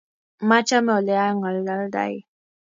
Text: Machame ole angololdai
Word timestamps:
Machame 0.47 0.91
ole 0.99 1.13
angololdai 1.29 2.15